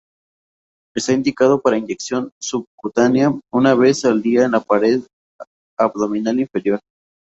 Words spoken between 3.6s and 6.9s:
vez al día en la pared abdominal inferior.